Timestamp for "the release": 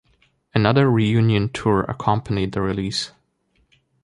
2.53-3.11